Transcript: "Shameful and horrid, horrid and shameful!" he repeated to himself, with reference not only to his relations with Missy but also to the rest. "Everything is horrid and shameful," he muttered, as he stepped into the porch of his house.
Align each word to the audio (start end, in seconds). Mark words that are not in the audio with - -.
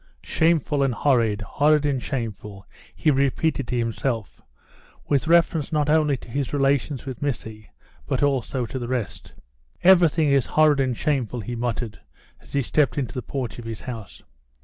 "Shameful 0.23 0.81
and 0.81 0.95
horrid, 0.95 1.41
horrid 1.43 1.85
and 1.85 2.01
shameful!" 2.01 2.65
he 2.95 3.11
repeated 3.11 3.67
to 3.67 3.77
himself, 3.77 4.41
with 5.07 5.27
reference 5.27 5.71
not 5.71 5.91
only 5.91 6.17
to 6.17 6.29
his 6.31 6.53
relations 6.53 7.05
with 7.05 7.21
Missy 7.21 7.69
but 8.07 8.23
also 8.23 8.65
to 8.65 8.79
the 8.79 8.87
rest. 8.87 9.33
"Everything 9.83 10.29
is 10.29 10.47
horrid 10.47 10.79
and 10.79 10.97
shameful," 10.97 11.41
he 11.41 11.55
muttered, 11.55 11.99
as 12.39 12.53
he 12.53 12.63
stepped 12.63 12.97
into 12.97 13.13
the 13.13 13.21
porch 13.21 13.59
of 13.59 13.65
his 13.65 13.81
house. 13.81 14.23